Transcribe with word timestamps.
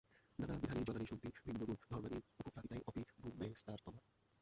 নানাবিধানি 0.39 0.81
জলানি 0.87 1.05
সন্তি 1.05 1.27
ভিন্নগুণ-ধর্মাণি 1.37 2.17
উপপ্লাবিতায়া 2.33 2.85
অপি 2.87 3.01
ভূমেস্তারতম্যাৎ। 3.19 4.05